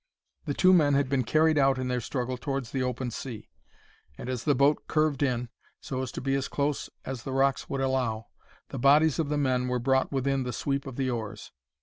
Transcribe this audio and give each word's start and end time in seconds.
The 0.45 0.55
two 0.55 0.73
men 0.73 0.95
had 0.95 1.09
been 1.09 1.23
carried 1.23 1.59
out 1.59 1.77
in 1.77 1.87
their 1.87 2.01
struggle 2.01 2.35
towards 2.35 2.71
the 2.71 2.81
open 2.81 3.11
sea; 3.11 3.49
and 4.17 4.29
as 4.29 4.45
the 4.45 4.55
boat 4.55 4.87
curved 4.87 5.21
in, 5.21 5.49
so 5.79 6.01
as 6.01 6.11
to 6.13 6.21
be 6.21 6.33
as 6.33 6.47
close 6.47 6.89
as 7.05 7.21
the 7.21 7.31
rocks 7.33 7.69
would 7.69 7.81
allow, 7.81 8.25
the 8.69 8.79
bodies 8.79 9.19
of 9.19 9.29
the 9.29 9.37
men 9.37 9.67
were 9.67 9.77
brought 9.77 10.11
within 10.11 10.41
the 10.41 10.53
sweep 10.53 10.87
of 10.87 10.95
the 10.95 11.11
oars. 11.11 11.51